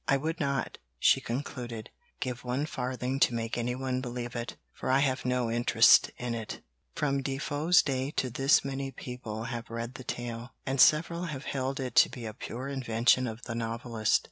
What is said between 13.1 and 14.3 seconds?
of the novelist.